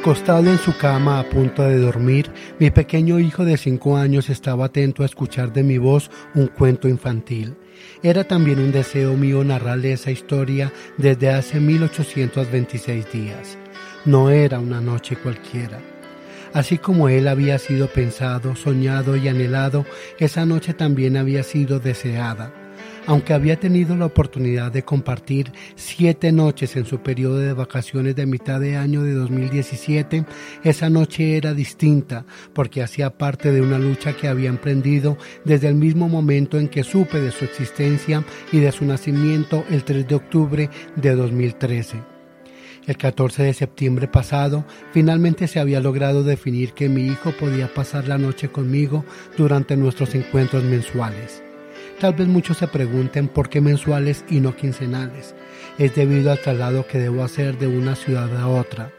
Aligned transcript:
Acostado 0.00 0.48
en 0.48 0.56
su 0.56 0.74
cama 0.78 1.20
a 1.20 1.28
punto 1.28 1.62
de 1.62 1.76
dormir, 1.76 2.32
mi 2.58 2.70
pequeño 2.70 3.18
hijo 3.18 3.44
de 3.44 3.58
cinco 3.58 3.98
años 3.98 4.30
estaba 4.30 4.64
atento 4.64 5.02
a 5.02 5.04
escuchar 5.04 5.52
de 5.52 5.62
mi 5.62 5.76
voz 5.76 6.10
un 6.34 6.46
cuento 6.46 6.88
infantil. 6.88 7.54
Era 8.02 8.24
también 8.24 8.60
un 8.60 8.72
deseo 8.72 9.14
mío 9.14 9.44
narrarle 9.44 9.92
esa 9.92 10.10
historia 10.10 10.72
desde 10.96 11.28
hace 11.28 11.60
1826 11.60 13.12
días. 13.12 13.58
No 14.06 14.30
era 14.30 14.58
una 14.58 14.80
noche 14.80 15.16
cualquiera. 15.16 15.78
Así 16.54 16.78
como 16.78 17.10
él 17.10 17.28
había 17.28 17.58
sido 17.58 17.86
pensado, 17.86 18.56
soñado 18.56 19.16
y 19.16 19.28
anhelado, 19.28 19.84
esa 20.18 20.46
noche 20.46 20.72
también 20.72 21.18
había 21.18 21.42
sido 21.42 21.78
deseada 21.78 22.59
aunque 23.06 23.32
había 23.32 23.58
tenido 23.58 23.96
la 23.96 24.06
oportunidad 24.06 24.72
de 24.72 24.84
compartir 24.84 25.52
siete 25.74 26.32
noches 26.32 26.76
en 26.76 26.86
su 26.86 27.00
periodo 27.00 27.38
de 27.38 27.52
vacaciones 27.52 28.16
de 28.16 28.26
mitad 28.26 28.60
de 28.60 28.76
año 28.76 29.02
de 29.02 29.12
2017, 29.14 30.24
esa 30.64 30.90
noche 30.90 31.36
era 31.36 31.54
distinta 31.54 32.24
porque 32.52 32.82
hacía 32.82 33.10
parte 33.10 33.52
de 33.52 33.60
una 33.60 33.78
lucha 33.78 34.14
que 34.14 34.28
había 34.28 34.48
emprendido 34.48 35.16
desde 35.44 35.68
el 35.68 35.74
mismo 35.74 36.08
momento 36.08 36.58
en 36.58 36.68
que 36.68 36.84
supe 36.84 37.20
de 37.20 37.32
su 37.32 37.44
existencia 37.44 38.24
y 38.52 38.60
de 38.60 38.72
su 38.72 38.84
nacimiento 38.84 39.64
el 39.70 39.84
3 39.84 40.06
de 40.06 40.14
octubre 40.14 40.70
de 40.96 41.14
2013. 41.14 42.02
El 42.86 42.96
14 42.96 43.42
de 43.42 43.54
septiembre 43.54 44.08
pasado, 44.08 44.64
finalmente 44.92 45.46
se 45.46 45.60
había 45.60 45.80
logrado 45.80 46.24
definir 46.24 46.72
que 46.72 46.88
mi 46.88 47.06
hijo 47.06 47.32
podía 47.32 47.72
pasar 47.72 48.08
la 48.08 48.18
noche 48.18 48.48
conmigo 48.48 49.04
durante 49.36 49.76
nuestros 49.76 50.14
encuentros 50.14 50.64
mensuales. 50.64 51.42
Tal 52.00 52.14
vez 52.14 52.28
muchos 52.28 52.56
se 52.56 52.66
pregunten 52.66 53.28
por 53.28 53.50
qué 53.50 53.60
mensuales 53.60 54.24
y 54.30 54.40
no 54.40 54.56
quincenales. 54.56 55.34
Es 55.76 55.94
debido 55.94 56.32
al 56.32 56.40
traslado 56.40 56.86
que 56.86 56.98
debo 56.98 57.22
hacer 57.22 57.58
de 57.58 57.66
una 57.66 57.94
ciudad 57.94 58.34
a 58.38 58.48
otra. 58.48 58.90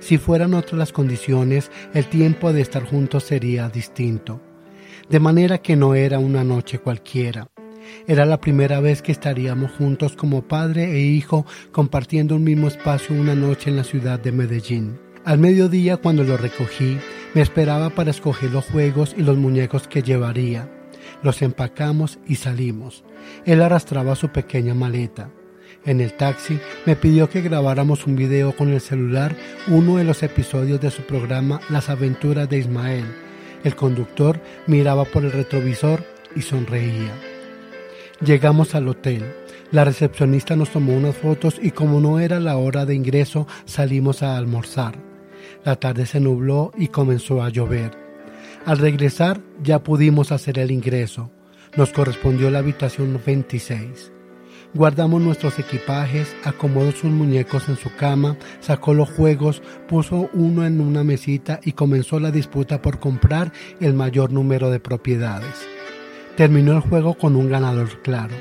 Si 0.00 0.18
fueran 0.18 0.54
otras 0.54 0.76
las 0.76 0.92
condiciones, 0.92 1.70
el 1.94 2.06
tiempo 2.06 2.52
de 2.52 2.62
estar 2.62 2.84
juntos 2.84 3.22
sería 3.22 3.68
distinto. 3.68 4.40
De 5.08 5.20
manera 5.20 5.58
que 5.58 5.76
no 5.76 5.94
era 5.94 6.18
una 6.18 6.42
noche 6.42 6.80
cualquiera. 6.80 7.46
Era 8.08 8.26
la 8.26 8.40
primera 8.40 8.80
vez 8.80 9.00
que 9.00 9.12
estaríamos 9.12 9.70
juntos 9.70 10.16
como 10.16 10.42
padre 10.42 10.90
e 10.90 10.98
hijo 10.98 11.46
compartiendo 11.70 12.34
un 12.34 12.42
mismo 12.42 12.66
espacio 12.66 13.14
una 13.14 13.36
noche 13.36 13.70
en 13.70 13.76
la 13.76 13.84
ciudad 13.84 14.18
de 14.18 14.32
Medellín. 14.32 14.98
Al 15.24 15.38
mediodía, 15.38 15.98
cuando 15.98 16.24
lo 16.24 16.36
recogí, 16.36 16.98
me 17.32 17.42
esperaba 17.42 17.90
para 17.90 18.10
escoger 18.10 18.50
los 18.50 18.64
juegos 18.64 19.14
y 19.16 19.22
los 19.22 19.36
muñecos 19.36 19.86
que 19.86 20.02
llevaría. 20.02 20.68
Los 21.22 21.42
empacamos 21.42 22.18
y 22.26 22.36
salimos. 22.36 23.04
Él 23.44 23.62
arrastraba 23.62 24.16
su 24.16 24.28
pequeña 24.28 24.74
maleta. 24.74 25.30
En 25.84 26.00
el 26.00 26.12
taxi 26.12 26.58
me 26.84 26.96
pidió 26.96 27.30
que 27.30 27.40
grabáramos 27.40 28.06
un 28.06 28.16
video 28.16 28.54
con 28.54 28.68
el 28.70 28.80
celular, 28.80 29.34
uno 29.68 29.96
de 29.96 30.04
los 30.04 30.22
episodios 30.22 30.80
de 30.80 30.90
su 30.90 31.02
programa 31.02 31.60
Las 31.70 31.88
aventuras 31.88 32.48
de 32.48 32.58
Ismael. 32.58 33.06
El 33.64 33.76
conductor 33.76 34.40
miraba 34.66 35.04
por 35.04 35.24
el 35.24 35.32
retrovisor 35.32 36.04
y 36.36 36.42
sonreía. 36.42 37.12
Llegamos 38.24 38.74
al 38.74 38.88
hotel. 38.88 39.24
La 39.70 39.84
recepcionista 39.84 40.56
nos 40.56 40.70
tomó 40.70 40.94
unas 40.94 41.16
fotos 41.16 41.58
y 41.62 41.70
como 41.70 42.00
no 42.00 42.20
era 42.20 42.40
la 42.40 42.56
hora 42.56 42.84
de 42.84 42.94
ingreso 42.94 43.46
salimos 43.64 44.22
a 44.22 44.36
almorzar. 44.36 44.98
La 45.64 45.76
tarde 45.76 46.06
se 46.06 46.20
nubló 46.20 46.72
y 46.76 46.88
comenzó 46.88 47.42
a 47.42 47.50
llover. 47.50 47.99
Al 48.66 48.76
regresar 48.76 49.40
ya 49.62 49.82
pudimos 49.82 50.32
hacer 50.32 50.58
el 50.58 50.70
ingreso. 50.70 51.30
Nos 51.76 51.92
correspondió 51.92 52.50
la 52.50 52.58
habitación 52.58 53.18
26. 53.24 54.12
Guardamos 54.74 55.22
nuestros 55.22 55.58
equipajes, 55.58 56.36
acomodó 56.44 56.92
sus 56.92 57.10
muñecos 57.10 57.68
en 57.68 57.76
su 57.76 57.92
cama, 57.96 58.36
sacó 58.60 58.92
los 58.92 59.08
juegos, 59.10 59.62
puso 59.88 60.28
uno 60.34 60.66
en 60.66 60.80
una 60.80 61.02
mesita 61.02 61.58
y 61.64 61.72
comenzó 61.72 62.20
la 62.20 62.30
disputa 62.30 62.82
por 62.82 63.00
comprar 63.00 63.52
el 63.80 63.94
mayor 63.94 64.30
número 64.30 64.70
de 64.70 64.78
propiedades. 64.78 65.66
Terminó 66.36 66.72
el 66.72 66.80
juego 66.80 67.14
con 67.14 67.36
un 67.36 67.48
ganador 67.48 68.02
claro. 68.02 68.34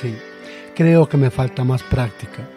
Sí, 0.00 0.14
creo 0.74 1.08
que 1.08 1.16
me 1.16 1.30
falta 1.30 1.62
más 1.62 1.82
práctica. 1.84 2.48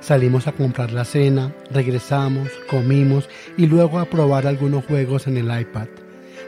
Salimos 0.00 0.46
a 0.46 0.52
comprar 0.52 0.92
la 0.92 1.04
cena, 1.04 1.54
regresamos, 1.70 2.50
comimos 2.68 3.28
y 3.56 3.66
luego 3.66 3.98
a 3.98 4.04
probar 4.04 4.46
algunos 4.46 4.84
juegos 4.84 5.26
en 5.26 5.38
el 5.38 5.60
iPad. 5.60 5.88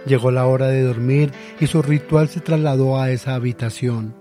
Llegó 0.06 0.30
la 0.30 0.46
hora 0.46 0.68
de 0.68 0.82
dormir 0.82 1.30
y 1.60 1.66
su 1.66 1.82
ritual 1.82 2.28
se 2.28 2.40
trasladó 2.40 3.00
a 3.00 3.10
esa 3.10 3.34
habitación. 3.34 4.14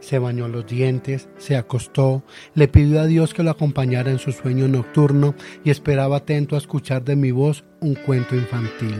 Se 0.00 0.18
bañó 0.18 0.48
los 0.48 0.66
dientes, 0.66 1.28
se 1.38 1.56
acostó, 1.56 2.24
le 2.54 2.68
pidió 2.68 3.00
a 3.00 3.06
Dios 3.06 3.34
que 3.34 3.42
lo 3.42 3.50
acompañara 3.50 4.10
en 4.10 4.18
su 4.18 4.32
sueño 4.32 4.66
nocturno 4.68 5.34
y 5.64 5.70
esperaba 5.70 6.18
atento 6.18 6.56
a 6.56 6.58
escuchar 6.58 7.04
de 7.04 7.16
mi 7.16 7.30
voz 7.30 7.64
un 7.80 7.94
cuento 7.94 8.34
infantil. 8.34 8.96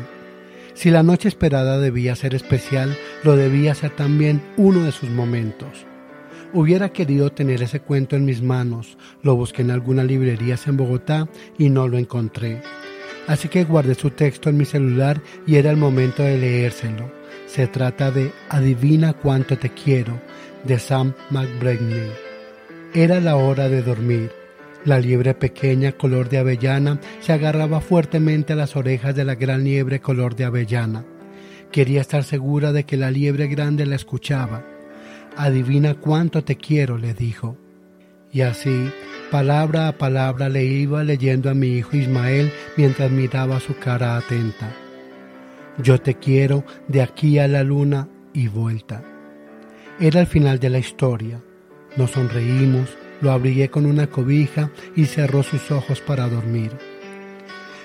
Si 0.74 0.90
la 0.90 1.02
noche 1.02 1.26
esperada 1.28 1.80
debía 1.80 2.14
ser 2.14 2.36
especial, 2.36 2.96
lo 3.24 3.36
debía 3.36 3.74
ser 3.74 3.90
también 3.96 4.40
uno 4.56 4.84
de 4.84 4.92
sus 4.92 5.10
momentos. 5.10 5.86
Hubiera 6.52 6.90
querido 6.90 7.30
tener 7.30 7.62
ese 7.62 7.80
cuento 7.80 8.16
en 8.16 8.24
mis 8.24 8.42
manos, 8.42 8.96
lo 9.22 9.34
busqué 9.34 9.62
en 9.62 9.70
algunas 9.70 10.06
librerías 10.06 10.66
en 10.68 10.76
Bogotá 10.76 11.28
y 11.58 11.68
no 11.68 11.88
lo 11.88 11.98
encontré. 11.98 12.62
Así 13.28 13.48
que 13.48 13.64
guardé 13.64 13.94
su 13.94 14.10
texto 14.10 14.48
en 14.48 14.56
mi 14.56 14.64
celular 14.64 15.20
y 15.46 15.56
era 15.56 15.70
el 15.70 15.76
momento 15.76 16.22
de 16.22 16.38
leérselo. 16.38 17.12
Se 17.46 17.66
trata 17.66 18.10
de 18.10 18.32
Adivina 18.48 19.12
cuánto 19.12 19.58
te 19.58 19.68
quiero, 19.68 20.18
de 20.64 20.78
Sam 20.78 21.12
McBrady. 21.30 22.10
Era 22.94 23.20
la 23.20 23.36
hora 23.36 23.68
de 23.68 23.82
dormir. 23.82 24.32
La 24.86 24.98
liebre 24.98 25.34
pequeña 25.34 25.92
color 25.92 26.30
de 26.30 26.38
avellana 26.38 27.00
se 27.20 27.34
agarraba 27.34 27.82
fuertemente 27.82 28.54
a 28.54 28.56
las 28.56 28.76
orejas 28.76 29.14
de 29.14 29.26
la 29.26 29.34
gran 29.34 29.62
liebre 29.62 30.00
color 30.00 30.34
de 30.34 30.44
avellana. 30.44 31.04
Quería 31.70 32.00
estar 32.00 32.24
segura 32.24 32.72
de 32.72 32.84
que 32.84 32.96
la 32.96 33.10
liebre 33.10 33.46
grande 33.46 33.84
la 33.84 33.96
escuchaba. 33.96 34.64
Adivina 35.36 35.94
cuánto 35.94 36.44
te 36.44 36.56
quiero, 36.56 36.96
le 36.96 37.12
dijo. 37.12 37.58
Y 38.32 38.40
así 38.40 38.90
Palabra 39.30 39.88
a 39.88 39.92
palabra 39.92 40.48
le 40.48 40.64
iba 40.64 41.04
leyendo 41.04 41.50
a 41.50 41.54
mi 41.54 41.76
hijo 41.76 41.98
Ismael 41.98 42.50
mientras 42.78 43.10
miraba 43.10 43.60
su 43.60 43.76
cara 43.76 44.16
atenta. 44.16 44.74
Yo 45.76 46.00
te 46.00 46.14
quiero 46.14 46.64
de 46.88 47.02
aquí 47.02 47.38
a 47.38 47.46
la 47.46 47.62
luna 47.62 48.08
y 48.32 48.48
vuelta. 48.48 49.02
Era 50.00 50.20
el 50.20 50.26
final 50.26 50.58
de 50.58 50.70
la 50.70 50.78
historia. 50.78 51.42
Nos 51.96 52.12
sonreímos, 52.12 52.96
lo 53.20 53.30
abrigué 53.30 53.68
con 53.68 53.84
una 53.84 54.06
cobija 54.06 54.70
y 54.96 55.04
cerró 55.04 55.42
sus 55.42 55.70
ojos 55.70 56.00
para 56.00 56.26
dormir. 56.26 56.72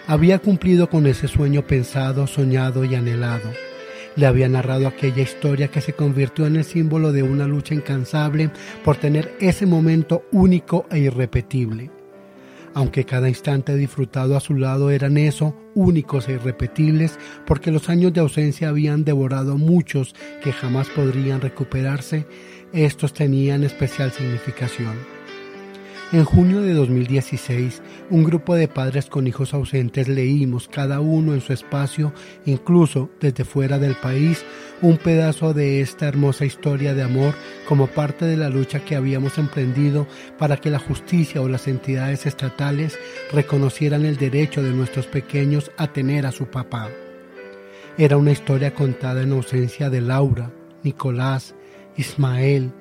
Había 0.07 0.40
cumplido 0.40 0.90
con 0.90 1.07
ese 1.07 1.28
sueño 1.28 1.68
pensado, 1.68 2.25
soñado 2.25 2.86
y 2.86 2.95
anhelado 2.95 3.51
le 4.15 4.25
había 4.25 4.48
narrado 4.50 4.88
aquella 4.88 5.21
historia 5.21 5.69
que 5.69 5.81
se 5.81 5.94
convirtió 5.94 6.45
en 6.45 6.56
el 6.56 6.63
símbolo 6.63 7.12
de 7.12 7.24
una 7.24 7.48
lucha 7.48 7.74
incansable 7.74 8.51
por 8.83 8.98
tener 8.98 9.36
ese 9.39 9.65
momento 9.65 10.24
único 10.31 10.86
e 10.92 11.00
irrepetible. 11.00 11.92
Aunque 12.75 13.06
cada 13.06 13.30
instante 13.30 13.75
disfrutado 13.75 14.36
a 14.36 14.39
su 14.39 14.56
lado 14.56 14.89
eran 14.89 15.18
eso, 15.18 15.56
únicos 15.75 16.27
e 16.27 16.33
irrepetibles, 16.33 17.19
porque 17.45 17.71
los 17.71 17.88
años 17.89 18.13
de 18.13 18.21
ausencia 18.21 18.69
habían 18.69 19.04
devorado 19.04 19.57
muchos 19.57 20.16
que 20.44 20.51
jamás 20.51 20.89
podrían 20.89 21.42
recuperarse, 21.42 22.25
estos 22.74 23.13
tenían 23.13 23.63
especial 23.63 24.12
significación. 24.12 25.23
En 26.12 26.26
junio 26.26 26.62
de 26.62 26.74
2016, 26.74 27.82
un 28.12 28.24
grupo 28.24 28.54
de 28.54 28.68
padres 28.68 29.08
con 29.08 29.26
hijos 29.26 29.54
ausentes 29.56 30.08
leímos 30.08 30.68
cada 30.68 31.00
uno 31.00 31.34
en 31.34 31.42
su 31.42 31.54
espacio, 31.54 32.14
incluso 32.46 33.10
desde 33.20 33.46
fuera 33.46 33.80
del 33.80 33.96
país, 33.96 34.46
un 34.84 34.98
pedazo 34.98 35.54
de 35.54 35.82
esta 35.82 36.08
hermosa 36.08 36.46
historia 36.46 36.94
de 36.94 37.02
amor 37.02 37.34
como 37.68 37.88
parte 37.88 38.26
de 38.26 38.38
la 38.38 38.50
lucha 38.50 38.86
que 38.86 38.96
habíamos 38.96 39.40
emprendido 39.40 40.06
para 40.38 40.58
que 40.58 40.70
la 40.70 40.78
justicia 40.78 41.42
o 41.42 41.48
las 41.48 41.68
entidades 41.68 42.28
estatales 42.28 43.00
reconocieran 43.32 44.06
el 44.06 44.18
derecho 44.18 44.62
de 44.62 44.72
nuestros 44.72 45.08
pequeños 45.08 45.72
a 45.78 45.94
tener 45.94 46.28
a 46.28 46.32
su 46.32 46.46
papá. 46.46 46.90
Era 47.98 48.18
una 48.18 48.32
historia 48.32 48.74
contada 48.76 49.24
en 49.24 49.32
ausencia 49.32 49.90
de 49.90 50.02
Laura, 50.02 50.52
Nicolás, 50.84 51.56
Ismael, 51.98 52.72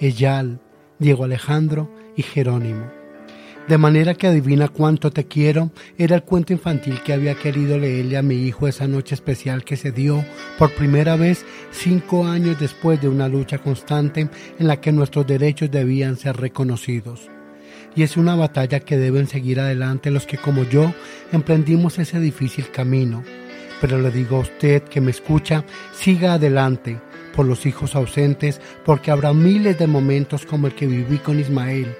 Eyal, 0.00 0.60
Diego 0.98 1.24
Alejandro 1.24 1.90
Jerónimo. 2.22 3.00
De 3.68 3.78
manera 3.78 4.14
que 4.14 4.26
adivina 4.26 4.68
cuánto 4.68 5.12
te 5.12 5.26
quiero 5.26 5.70
era 5.96 6.16
el 6.16 6.24
cuento 6.24 6.52
infantil 6.52 7.02
que 7.04 7.12
había 7.12 7.36
querido 7.36 7.78
leerle 7.78 8.16
a 8.16 8.22
mi 8.22 8.46
hijo 8.46 8.66
esa 8.66 8.88
noche 8.88 9.14
especial 9.14 9.62
que 9.64 9.76
se 9.76 9.92
dio 9.92 10.24
por 10.58 10.74
primera 10.74 11.14
vez 11.14 11.44
cinco 11.70 12.26
años 12.26 12.58
después 12.58 13.00
de 13.00 13.08
una 13.08 13.28
lucha 13.28 13.58
constante 13.58 14.28
en 14.58 14.66
la 14.66 14.80
que 14.80 14.90
nuestros 14.90 15.26
derechos 15.26 15.70
debían 15.70 16.16
ser 16.16 16.36
reconocidos. 16.36 17.28
Y 17.94 18.02
es 18.02 18.16
una 18.16 18.34
batalla 18.34 18.80
que 18.80 18.96
deben 18.96 19.28
seguir 19.28 19.60
adelante 19.60 20.10
los 20.10 20.26
que 20.26 20.38
como 20.38 20.64
yo 20.64 20.92
emprendimos 21.32 21.98
ese 21.98 22.18
difícil 22.18 22.70
camino. 22.70 23.22
Pero 23.80 23.98
le 24.00 24.10
digo 24.10 24.38
a 24.38 24.40
usted 24.40 24.82
que 24.82 25.00
me 25.00 25.10
escucha, 25.10 25.64
siga 25.92 26.34
adelante 26.34 27.00
por 27.34 27.46
los 27.46 27.64
hijos 27.66 27.94
ausentes, 27.94 28.60
porque 28.84 29.10
habrá 29.10 29.32
miles 29.32 29.78
de 29.78 29.86
momentos 29.86 30.44
como 30.44 30.66
el 30.66 30.74
que 30.74 30.86
viví 30.86 31.18
con 31.18 31.38
Ismael. 31.38 31.94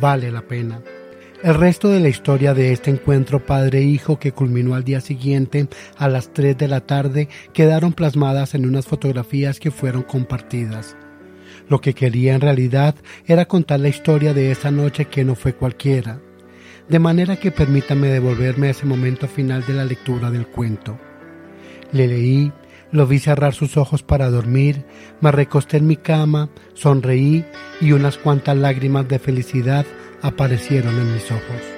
Vale 0.00 0.30
la 0.30 0.42
pena. 0.42 0.80
El 1.42 1.54
resto 1.54 1.88
de 1.88 2.00
la 2.00 2.08
historia 2.08 2.54
de 2.54 2.72
este 2.72 2.90
encuentro 2.90 3.44
padre-hijo 3.44 4.18
que 4.18 4.32
culminó 4.32 4.74
al 4.74 4.82
día 4.82 5.00
siguiente 5.00 5.68
a 5.98 6.08
las 6.08 6.32
3 6.32 6.56
de 6.56 6.68
la 6.68 6.80
tarde 6.80 7.28
quedaron 7.52 7.92
plasmadas 7.92 8.54
en 8.54 8.66
unas 8.66 8.86
fotografías 8.86 9.60
que 9.60 9.70
fueron 9.70 10.02
compartidas. 10.02 10.96
Lo 11.68 11.80
que 11.80 11.94
quería 11.94 12.34
en 12.34 12.40
realidad 12.40 12.94
era 13.26 13.44
contar 13.44 13.80
la 13.80 13.88
historia 13.88 14.32
de 14.32 14.50
esa 14.50 14.70
noche 14.70 15.04
que 15.04 15.24
no 15.24 15.34
fue 15.34 15.52
cualquiera, 15.54 16.18
de 16.88 16.98
manera 16.98 17.36
que 17.36 17.50
permítame 17.50 18.08
devolverme 18.08 18.68
a 18.68 18.70
ese 18.70 18.86
momento 18.86 19.28
final 19.28 19.64
de 19.66 19.74
la 19.74 19.84
lectura 19.84 20.30
del 20.30 20.46
cuento. 20.46 20.98
Le 21.92 22.08
leí, 22.08 22.52
lo 22.92 23.06
vi 23.06 23.18
cerrar 23.18 23.54
sus 23.54 23.76
ojos 23.76 24.02
para 24.02 24.30
dormir, 24.30 24.84
me 25.20 25.32
recosté 25.32 25.78
en 25.78 25.86
mi 25.86 25.96
cama, 25.96 26.48
sonreí 26.74 27.44
y 27.80 27.92
unas 27.92 28.18
cuantas 28.18 28.56
lágrimas 28.56 29.08
de 29.08 29.18
felicidad 29.18 29.86
aparecieron 30.22 30.94
en 30.94 31.14
mis 31.14 31.30
ojos. 31.30 31.74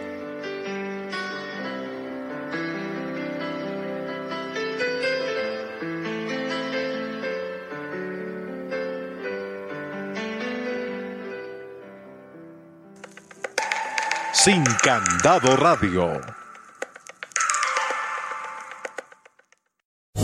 Sin 14.32 14.62
Candado 14.84 15.56
Radio. 15.56 16.20